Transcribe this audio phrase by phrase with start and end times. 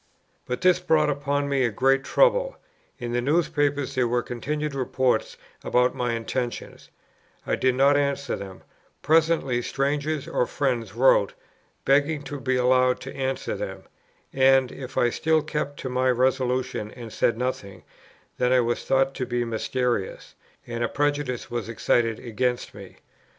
[0.47, 2.57] But this brought upon me a great trouble.
[2.97, 6.89] In the newspapers there were continual reports about my intentions;
[7.45, 8.63] I did not answer them;
[9.03, 11.35] presently strangers or friends wrote,
[11.85, 13.83] begging to be allowed to answer them;
[14.33, 17.83] and, if I still kept to my resolution and said nothing,
[18.39, 20.33] then I was thought to be mysterious,
[20.65, 22.95] and a prejudice was excited against me.